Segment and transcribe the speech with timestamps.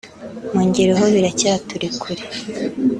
[0.53, 2.23] mu ngiro ho biracyaturi kure